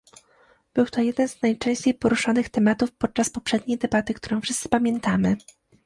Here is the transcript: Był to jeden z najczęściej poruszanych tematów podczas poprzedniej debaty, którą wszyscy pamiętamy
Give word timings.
Był 0.73 0.85
to 0.85 1.01
jeden 1.01 1.27
z 1.29 1.41
najczęściej 1.41 1.93
poruszanych 1.93 2.49
tematów 2.49 2.91
podczas 2.91 3.29
poprzedniej 3.29 3.77
debaty, 3.77 4.13
którą 4.13 4.41
wszyscy 4.41 4.69
pamiętamy 4.69 5.37